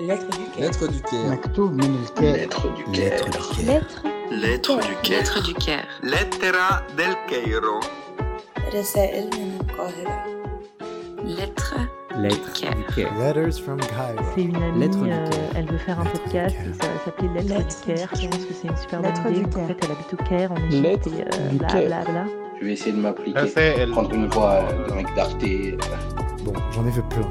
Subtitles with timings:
[0.00, 0.60] Lettre du cœur.
[0.60, 1.30] Lettre du Caire.
[1.30, 3.24] مكتوب من الكاتب Lettre du Caire.
[3.26, 3.82] Lettre du cœur.
[4.30, 5.18] Lettre du Caire.
[5.20, 5.84] Lettre du cœur.
[6.02, 7.80] Lettera del Cairo.
[8.74, 10.24] رسائل من القاهرة.
[11.24, 11.74] Lettre
[12.16, 12.74] Lettre du Caire.
[12.76, 13.12] du Caire.
[13.18, 14.24] Letters from Cairo.
[14.34, 15.50] C'est une amie, Lettre du euh, Caire.
[15.56, 16.74] elle veut faire un Lettre du podcast, Caire.
[16.80, 18.08] ça va s'appeler Lettre, Lettre du Caire.
[18.14, 19.40] du Je pense que c'est une super bonne Lettre idée.
[19.40, 19.66] du En Caire.
[19.68, 21.86] fait, elle habite au Caire, en Égypte, Lettre et euh, du bla Caire.
[21.86, 22.24] bla bla.
[22.59, 23.39] Je vais essayer de m'appliquer.
[23.39, 23.91] Rachel.
[23.91, 25.43] Prendre une voix euh, de mec d'Arte.
[26.43, 27.29] Bon, j'en ai fait plein.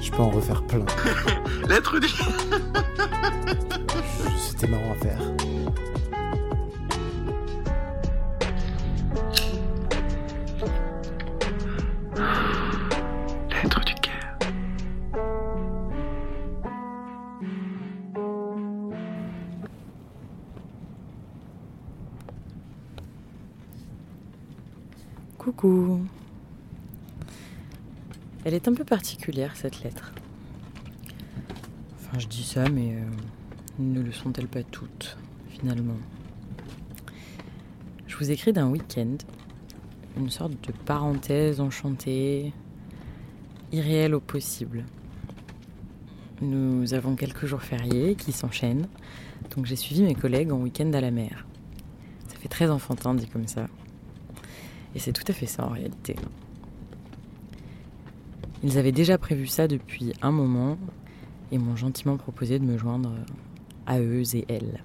[0.00, 0.84] Je peux en refaire plein.
[1.68, 2.08] Lettre du
[4.38, 5.20] C'était marrant à faire.
[25.44, 26.00] Coucou.
[28.46, 30.14] Elle est un peu particulière cette lettre.
[31.96, 33.04] Enfin, je dis ça, mais euh,
[33.78, 35.18] ne le sont-elles pas toutes,
[35.50, 35.98] finalement?
[38.06, 39.18] Je vous écris d'un week-end,
[40.16, 42.54] une sorte de parenthèse enchantée,
[43.70, 44.86] irréelle au possible.
[46.40, 48.88] Nous avons quelques jours fériés qui s'enchaînent,
[49.54, 51.46] donc j'ai suivi mes collègues en week-end à la mer.
[52.28, 53.66] Ça fait très enfantin dit comme ça.
[54.94, 56.16] Et c'est tout à fait ça en réalité.
[58.62, 60.78] Ils avaient déjà prévu ça depuis un moment
[61.52, 63.12] et m'ont gentiment proposé de me joindre
[63.86, 64.82] à eux et elles.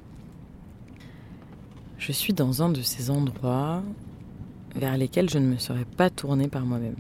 [1.98, 3.84] Je suis dans un de ces endroits
[4.76, 6.96] vers lesquels je ne me serais pas tournée par moi-même.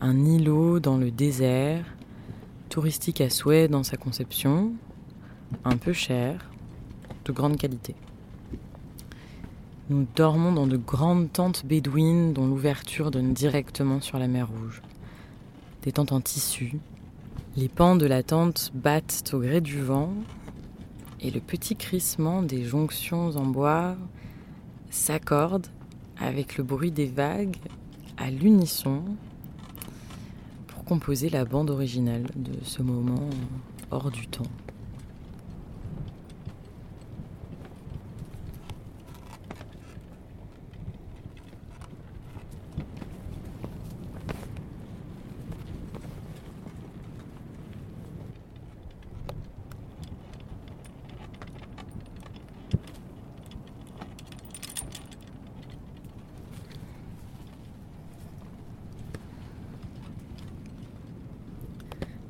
[0.00, 1.84] Un îlot dans le désert,
[2.68, 4.72] touristique à souhait dans sa conception,
[5.64, 6.50] un peu cher,
[7.24, 7.94] de grande qualité.
[9.88, 14.82] Nous dormons dans de grandes tentes bédouines dont l'ouverture donne directement sur la mer Rouge.
[15.82, 16.80] Des tentes en tissu.
[17.56, 20.12] Les pans de la tente battent au gré du vent
[21.20, 23.94] et le petit crissement des jonctions en bois
[24.90, 25.68] s'accorde
[26.18, 27.56] avec le bruit des vagues
[28.16, 29.02] à l'unisson
[30.66, 33.30] pour composer la bande originale de ce moment
[33.92, 34.50] hors du temps.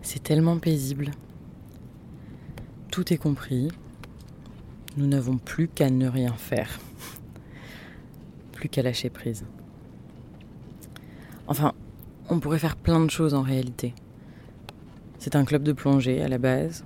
[0.09, 1.11] C'est tellement paisible.
[2.93, 3.73] Tout est compris.
[4.97, 6.79] Nous n'avons plus qu'à ne rien faire.
[8.53, 9.45] Plus qu'à lâcher prise.
[11.49, 11.73] Enfin,
[12.31, 13.95] on pourrait faire plein de choses en réalité.
[15.19, 16.85] C'est un club de plongée à la base.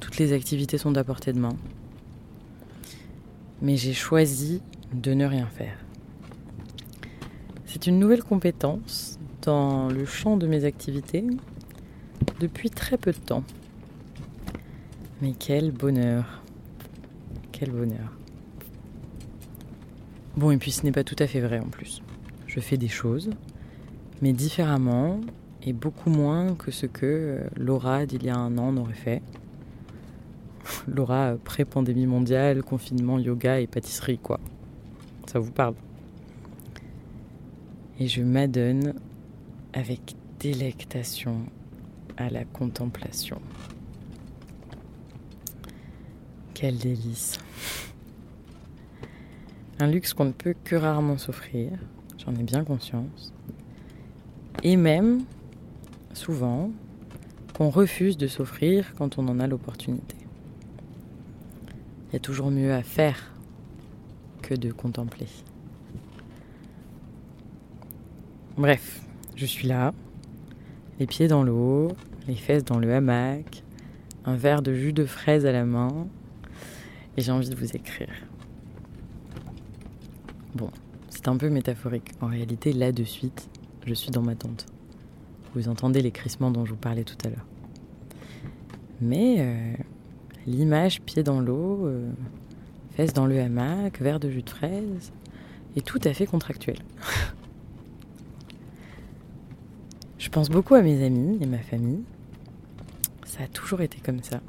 [0.00, 1.56] Toutes les activités sont à portée de main.
[3.60, 4.62] Mais j'ai choisi
[4.94, 5.76] de ne rien faire.
[7.66, 11.26] C'est une nouvelle compétence dans le champ de mes activités
[12.42, 13.44] depuis très peu de temps.
[15.20, 16.42] Mais quel bonheur.
[17.52, 18.12] Quel bonheur.
[20.36, 22.02] Bon, et puis ce n'est pas tout à fait vrai en plus.
[22.48, 23.30] Je fais des choses,
[24.20, 25.20] mais différemment
[25.62, 29.22] et beaucoup moins que ce que euh, Laura d'il y a un an n'aurait fait.
[30.88, 34.40] Laura pré-pandémie mondiale, confinement, yoga et pâtisserie, quoi.
[35.26, 35.74] Ça vous parle
[38.00, 38.94] Et je m'adonne
[39.72, 41.46] avec délectation
[42.16, 43.40] à la contemplation.
[46.54, 47.38] Quel délice.
[49.80, 51.70] Un luxe qu'on ne peut que rarement s'offrir,
[52.18, 53.32] j'en ai bien conscience.
[54.62, 55.24] Et même,
[56.12, 56.70] souvent,
[57.54, 60.16] qu'on refuse de s'offrir quand on en a l'opportunité.
[62.08, 63.32] Il y a toujours mieux à faire
[64.42, 65.28] que de contempler.
[68.56, 69.00] Bref,
[69.34, 69.92] je suis là,
[71.06, 71.88] pieds dans l'eau,
[72.28, 73.62] les fesses dans le hamac,
[74.24, 76.06] un verre de jus de fraise à la main,
[77.16, 78.12] et j'ai envie de vous écrire.
[80.54, 80.70] Bon,
[81.08, 82.10] c'est un peu métaphorique.
[82.20, 83.48] En réalité, là de suite,
[83.86, 84.66] je suis dans ma tente.
[85.54, 87.46] Vous entendez les crissements dont je vous parlais tout à l'heure.
[89.00, 89.74] Mais euh,
[90.46, 92.10] l'image pied dans l'eau, euh,
[92.92, 95.12] fesses dans le hamac, verre de jus de fraise,
[95.76, 96.78] est tout à fait contractuelle.
[100.22, 102.04] Je pense beaucoup à mes amis et ma famille.
[103.26, 104.40] Ça a toujours été comme ça.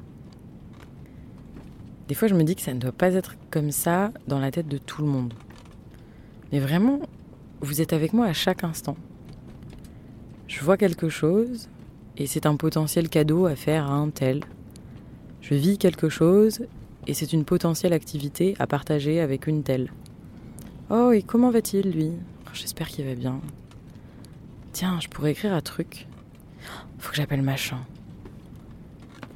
[2.07, 4.51] Des fois, je me dis que ça ne doit pas être comme ça dans la
[4.51, 5.33] tête de tout le monde.
[6.51, 6.99] Mais vraiment,
[7.61, 8.95] vous êtes avec moi à chaque instant.
[10.47, 11.69] Je vois quelque chose
[12.17, 14.41] et c'est un potentiel cadeau à faire à un tel.
[15.41, 16.67] Je vis quelque chose
[17.07, 19.91] et c'est une potentielle activité à partager avec une telle.
[20.91, 22.11] Oh, et comment va-t-il, lui?
[22.53, 23.41] J'espère qu'il va bien.
[24.73, 26.07] Tiens, je pourrais écrire un truc.
[26.97, 27.85] Faut que j'appelle machin.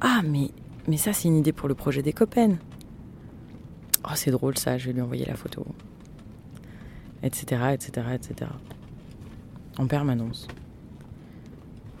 [0.00, 0.50] Ah, mais,
[0.88, 2.56] mais ça, c'est une idée pour le projet des copains.
[4.04, 5.64] Oh, c'est drôle ça, je vais lui envoyer la photo.
[7.22, 8.50] Etc, etc, etc.
[9.78, 10.48] En permanence.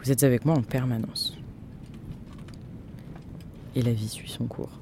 [0.02, 1.36] Vous êtes avec moi en permanence.
[3.76, 4.72] Et la vie suit son cours.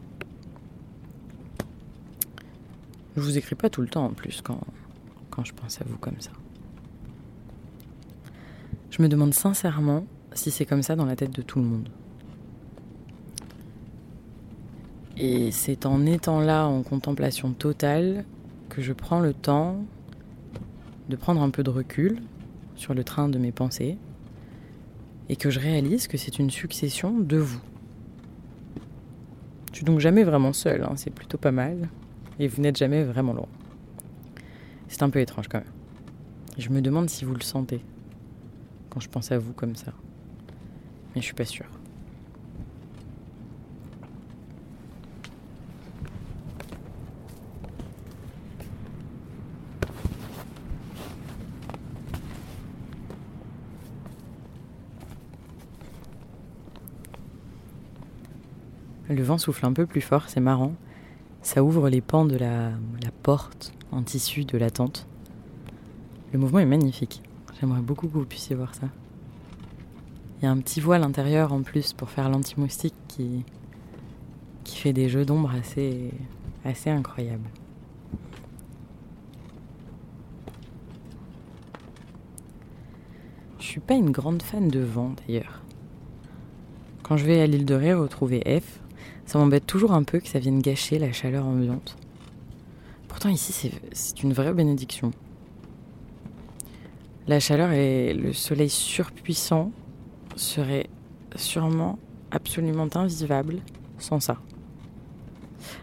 [3.16, 4.60] Je vous écris pas tout le temps en plus quand,
[5.30, 6.30] quand je pense à vous comme ça.
[8.96, 11.90] Je me demande sincèrement si c'est comme ça dans la tête de tout le monde.
[15.18, 18.24] Et c'est en étant là en contemplation totale
[18.70, 19.84] que je prends le temps
[21.10, 22.22] de prendre un peu de recul
[22.74, 23.98] sur le train de mes pensées
[25.28, 27.60] et que je réalise que c'est une succession de vous.
[29.72, 31.90] Je suis donc jamais vraiment seule, hein, c'est plutôt pas mal,
[32.38, 33.48] et vous n'êtes jamais vraiment loin.
[34.88, 35.72] C'est un peu étrange quand même.
[36.56, 37.82] Je me demande si vous le sentez
[39.00, 39.92] je pense à vous comme ça.
[41.14, 41.66] Mais je suis pas sûre.
[59.08, 60.74] Le vent souffle un peu plus fort, c'est marrant.
[61.40, 65.06] Ça ouvre les pans de la, la porte en tissu de la tente.
[66.32, 67.22] Le mouvement est magnifique.
[67.60, 68.88] J'aimerais beaucoup que vous puissiez voir ça.
[70.38, 73.44] Il y a un petit voile intérieur en plus pour faire l'anti-moustique qui,
[74.64, 76.10] qui fait des jeux d'ombre assez,
[76.64, 77.48] assez incroyables.
[83.58, 85.62] Je suis pas une grande fan de vent d'ailleurs.
[87.02, 88.80] Quand je vais à l'île de Ré retrouver F,
[89.24, 91.96] ça m'embête toujours un peu que ça vienne gâcher la chaleur ambiante.
[93.08, 95.10] Pourtant ici c'est une vraie bénédiction.
[97.28, 99.72] La chaleur et le soleil surpuissant
[100.36, 100.88] seraient
[101.34, 101.98] sûrement
[102.30, 103.58] absolument invivables
[103.98, 104.36] sans ça.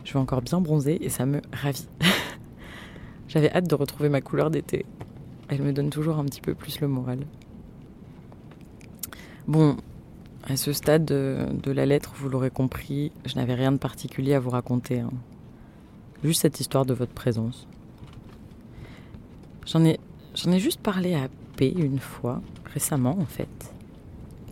[0.05, 1.87] Je vais encore bien bronzer et ça me ravit.
[3.27, 4.85] J'avais hâte de retrouver ma couleur d'été.
[5.49, 7.19] Elle me donne toujours un petit peu plus le moral.
[9.47, 9.75] Bon,
[10.45, 14.33] à ce stade de, de la lettre, vous l'aurez compris, je n'avais rien de particulier
[14.33, 15.01] à vous raconter.
[15.01, 15.11] hein.
[16.23, 17.67] Juste cette histoire de votre présence.
[19.65, 19.99] J'en ai,
[20.43, 22.41] j'en ai juste parlé à P une fois,
[22.73, 23.73] récemment en fait,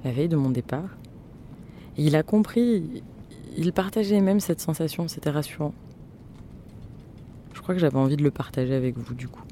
[0.04, 0.98] la veille de mon départ.
[1.98, 3.04] Et il a compris,
[3.58, 5.74] il partageait même cette sensation, c'était rassurant.
[7.54, 9.44] Je crois que j'avais envie de le partager avec vous du coup.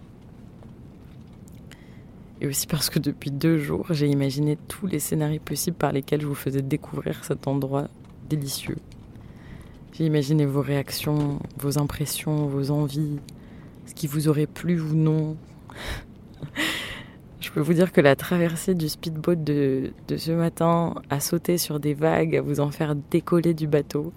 [2.41, 6.21] Et aussi parce que depuis deux jours, j'ai imaginé tous les scénarios possibles par lesquels
[6.21, 7.89] je vous faisais découvrir cet endroit
[8.29, 8.77] délicieux.
[9.91, 13.19] J'ai imaginé vos réactions, vos impressions, vos envies,
[13.85, 15.35] ce qui vous aurait plu ou non.
[17.59, 21.57] Je peux vous dire que la traversée du speedboat de, de ce matin, à sauter
[21.57, 24.13] sur des vagues, à vous en faire décoller du bateau,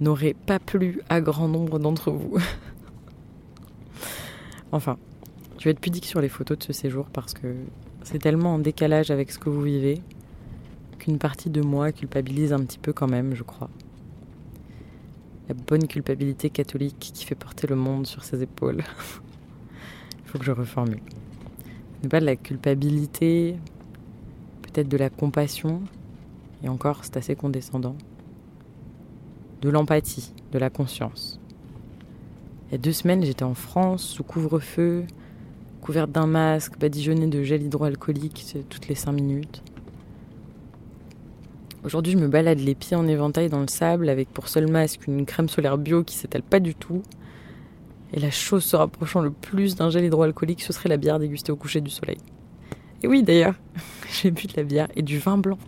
[0.00, 2.38] n'aurait pas plu à grand nombre d'entre vous.
[4.72, 4.96] enfin,
[5.58, 7.56] je vais être pudique sur les photos de ce séjour parce que
[8.04, 10.00] c'est tellement en décalage avec ce que vous vivez
[10.98, 13.68] qu'une partie de moi culpabilise un petit peu quand même, je crois.
[15.50, 18.82] La bonne culpabilité catholique qui fait porter le monde sur ses épaules.
[20.24, 21.00] Il faut que je reformule.
[22.06, 23.56] Pas de la culpabilité,
[24.62, 25.82] peut-être de la compassion,
[26.62, 27.96] et encore c'est assez condescendant.
[29.62, 31.40] De l'empathie, de la conscience.
[32.68, 35.04] Il y a deux semaines, j'étais en France, sous couvre-feu,
[35.80, 39.62] couverte d'un masque, badigeonnée de gel hydroalcoolique toutes les cinq minutes.
[41.84, 45.06] Aujourd'hui, je me balade les pieds en éventail dans le sable avec pour seul masque
[45.06, 47.02] une crème solaire bio qui s'étale pas du tout.
[48.12, 51.52] Et la chose se rapprochant le plus d'un gel hydroalcoolique, ce serait la bière dégustée
[51.52, 52.18] au coucher du soleil.
[53.02, 53.54] Et oui, d'ailleurs,
[54.12, 55.58] j'ai bu de la bière et du vin blanc.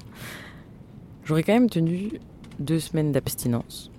[1.25, 2.13] J'aurais quand même tenu
[2.59, 3.91] deux semaines d'abstinence.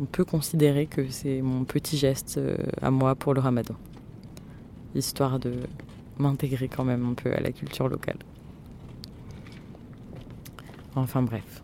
[0.00, 3.74] On peut considérer que c'est mon petit geste euh, à moi pour le ramadan.
[4.94, 5.52] Histoire de
[6.18, 8.18] m'intégrer quand même un peu à la culture locale.
[10.96, 11.62] Enfin bref.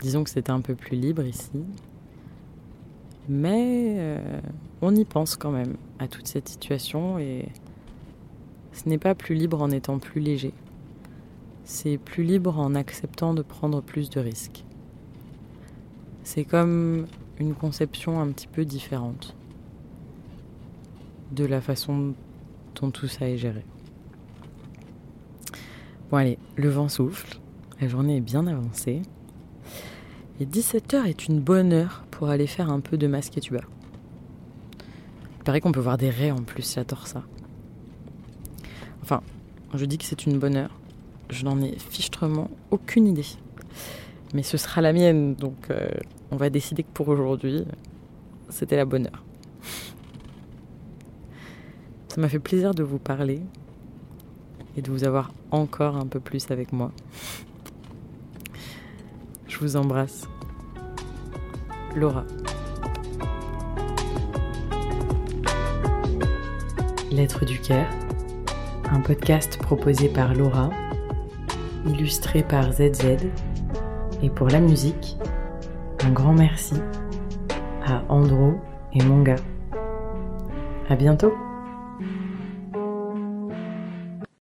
[0.00, 1.50] Disons que c'était un peu plus libre ici.
[3.28, 4.40] Mais euh,
[4.82, 7.48] on y pense quand même à toute cette situation et
[8.72, 10.52] ce n'est pas plus libre en étant plus léger.
[11.64, 14.64] C'est plus libre en acceptant de prendre plus de risques.
[16.22, 17.06] C'est comme
[17.38, 19.34] une conception un petit peu différente
[21.32, 22.14] de la façon
[22.74, 23.64] dont tout ça est géré.
[26.10, 27.38] Bon allez, le vent souffle,
[27.80, 29.02] la journée est bien avancée.
[30.40, 33.60] Et 17h est une bonne heure pour aller faire un peu de masque et tuba.
[35.38, 37.24] Il paraît qu'on peut voir des raies en plus, j'adore ça.
[39.02, 39.20] Enfin,
[39.74, 40.70] je dis que c'est une bonne heure.
[41.28, 43.26] Je n'en ai fichtrement aucune idée.
[44.32, 45.88] Mais ce sera la mienne, donc euh,
[46.30, 47.64] on va décider que pour aujourd'hui,
[48.48, 49.24] c'était la bonne heure.
[52.08, 53.40] Ça m'a fait plaisir de vous parler
[54.76, 56.92] et de vous avoir encore un peu plus avec moi.
[59.48, 60.28] Je vous embrasse.
[61.96, 62.24] Laura.
[67.10, 67.86] Lettre du cœur,
[68.90, 70.70] un podcast proposé par Laura,
[71.86, 73.28] illustré par ZZ,
[74.22, 75.16] et pour la musique,
[76.04, 76.74] un grand merci
[77.86, 78.54] à Andro
[78.92, 79.36] et Monga.
[80.88, 81.32] À bientôt!